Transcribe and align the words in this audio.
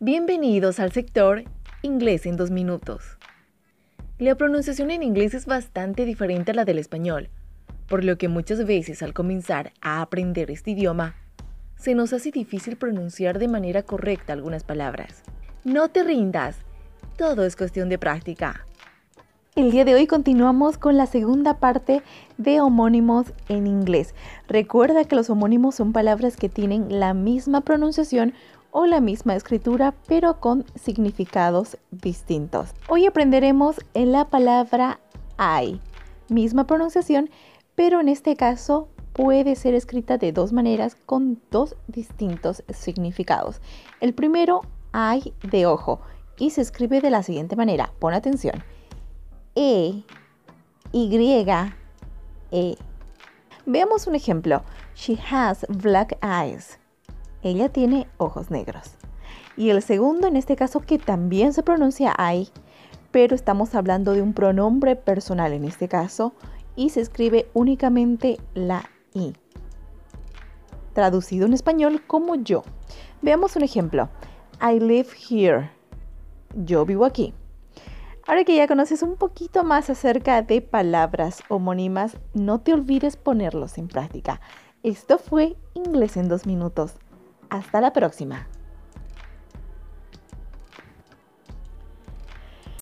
Bienvenidos 0.00 0.78
al 0.78 0.92
sector 0.92 1.42
Inglés 1.82 2.24
en 2.24 2.36
dos 2.36 2.52
minutos. 2.52 3.18
La 4.20 4.36
pronunciación 4.36 4.92
en 4.92 5.02
inglés 5.02 5.34
es 5.34 5.44
bastante 5.44 6.04
diferente 6.04 6.52
a 6.52 6.54
la 6.54 6.64
del 6.64 6.78
español, 6.78 7.30
por 7.88 8.04
lo 8.04 8.16
que 8.16 8.28
muchas 8.28 8.64
veces 8.64 9.02
al 9.02 9.12
comenzar 9.12 9.72
a 9.80 10.00
aprender 10.00 10.52
este 10.52 10.70
idioma, 10.70 11.16
se 11.74 11.96
nos 11.96 12.12
hace 12.12 12.30
difícil 12.30 12.76
pronunciar 12.76 13.40
de 13.40 13.48
manera 13.48 13.82
correcta 13.82 14.34
algunas 14.34 14.62
palabras. 14.62 15.24
No 15.64 15.88
te 15.88 16.04
rindas, 16.04 16.58
todo 17.16 17.44
es 17.44 17.56
cuestión 17.56 17.88
de 17.88 17.98
práctica. 17.98 18.68
El 19.56 19.72
día 19.72 19.84
de 19.84 19.96
hoy 19.96 20.06
continuamos 20.06 20.78
con 20.78 20.96
la 20.96 21.06
segunda 21.06 21.58
parte 21.58 22.02
de 22.36 22.60
homónimos 22.60 23.32
en 23.48 23.66
inglés. 23.66 24.14
Recuerda 24.46 25.02
que 25.02 25.16
los 25.16 25.30
homónimos 25.30 25.74
son 25.74 25.92
palabras 25.92 26.36
que 26.36 26.48
tienen 26.48 27.00
la 27.00 27.12
misma 27.12 27.62
pronunciación 27.62 28.34
o 28.70 28.86
la 28.86 29.00
misma 29.00 29.34
escritura, 29.34 29.94
pero 30.06 30.40
con 30.40 30.64
significados 30.74 31.78
distintos. 31.90 32.70
Hoy 32.88 33.06
aprenderemos 33.06 33.76
en 33.94 34.12
la 34.12 34.26
palabra 34.26 35.00
I, 35.38 35.80
misma 36.28 36.66
pronunciación, 36.66 37.30
pero 37.74 38.00
en 38.00 38.08
este 38.08 38.36
caso 38.36 38.88
puede 39.12 39.56
ser 39.56 39.74
escrita 39.74 40.18
de 40.18 40.32
dos 40.32 40.52
maneras 40.52 40.96
con 41.06 41.40
dos 41.50 41.76
distintos 41.86 42.62
significados. 42.68 43.60
El 44.00 44.14
primero, 44.14 44.62
I 44.94 45.32
de 45.42 45.66
ojo, 45.66 46.00
y 46.38 46.50
se 46.50 46.60
escribe 46.60 47.00
de 47.00 47.10
la 47.10 47.22
siguiente 47.22 47.56
manera. 47.56 47.92
Pon 47.98 48.14
atención. 48.14 48.62
E, 49.54 50.04
Y, 50.92 51.44
E. 52.50 52.76
Veamos 53.66 54.06
un 54.06 54.14
ejemplo. 54.14 54.62
She 54.94 55.18
has 55.30 55.66
black 55.68 56.16
eyes. 56.22 56.78
Ella 57.42 57.68
tiene 57.68 58.08
ojos 58.16 58.50
negros. 58.50 58.92
Y 59.56 59.70
el 59.70 59.82
segundo, 59.82 60.26
en 60.26 60.36
este 60.36 60.56
caso, 60.56 60.80
que 60.80 60.98
también 60.98 61.52
se 61.52 61.62
pronuncia 61.62 62.14
I, 62.18 62.48
pero 63.10 63.34
estamos 63.34 63.74
hablando 63.74 64.12
de 64.12 64.22
un 64.22 64.32
pronombre 64.32 64.96
personal 64.96 65.52
en 65.52 65.64
este 65.64 65.88
caso, 65.88 66.32
y 66.76 66.90
se 66.90 67.00
escribe 67.00 67.48
únicamente 67.54 68.38
la 68.54 68.84
I. 69.14 69.34
Traducido 70.92 71.46
en 71.46 71.52
español 71.52 72.02
como 72.06 72.36
yo. 72.36 72.62
Veamos 73.20 73.56
un 73.56 73.62
ejemplo. 73.62 74.08
I 74.60 74.78
live 74.78 75.08
here. 75.28 75.70
Yo 76.54 76.84
vivo 76.84 77.04
aquí. 77.04 77.34
Ahora 78.26 78.44
que 78.44 78.56
ya 78.56 78.68
conoces 78.68 79.02
un 79.02 79.16
poquito 79.16 79.64
más 79.64 79.90
acerca 79.90 80.42
de 80.42 80.60
palabras 80.60 81.42
homónimas, 81.48 82.16
no 82.34 82.60
te 82.60 82.74
olvides 82.74 83.16
ponerlos 83.16 83.78
en 83.78 83.88
práctica. 83.88 84.40
Esto 84.82 85.18
fue 85.18 85.56
Inglés 85.74 86.16
en 86.16 86.28
dos 86.28 86.46
minutos. 86.46 86.94
Hasta 87.50 87.80
la 87.80 87.92
próxima. 87.92 88.46